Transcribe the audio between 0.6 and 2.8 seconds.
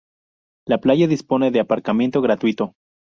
La playa dispone de aparcamiento gratuito.